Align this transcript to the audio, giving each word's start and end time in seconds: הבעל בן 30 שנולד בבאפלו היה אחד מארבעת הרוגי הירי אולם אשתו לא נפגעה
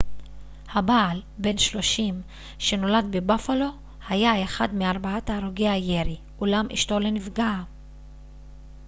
הבעל 0.73 1.21
בן 1.37 1.57
30 1.57 2.21
שנולד 2.59 3.05
בבאפלו 3.11 3.67
היה 4.09 4.43
אחד 4.43 4.73
מארבעת 4.73 5.29
הרוגי 5.29 5.67
הירי 5.69 6.17
אולם 6.39 6.67
אשתו 6.73 6.99
לא 6.99 7.09
נפגעה 7.09 7.63